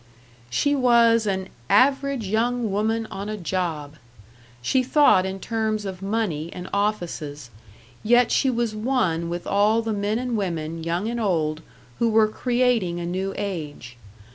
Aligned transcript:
She 0.49 0.73
was 0.73 1.27
an 1.27 1.49
Average 1.69 2.25
Young 2.27 2.71
Woman 2.71 3.05
on 3.11 3.29
a 3.29 3.37
Job; 3.37 3.97
she 4.59 4.81
thought 4.81 5.27
in 5.27 5.39
terms 5.39 5.85
of 5.85 6.01
money 6.01 6.51
and 6.51 6.67
offices; 6.73 7.51
yet 8.01 8.31
she 8.31 8.49
was 8.49 8.73
one 8.75 9.29
with 9.29 9.45
all 9.45 9.83
the 9.83 9.93
men 9.93 10.17
and 10.17 10.35
women, 10.35 10.83
young 10.83 11.07
and 11.07 11.19
old, 11.19 11.61
who 11.99 12.09
were 12.09 12.27
creating 12.27 12.99
a 12.99 13.05
new 13.05 13.35
age. 13.37 13.95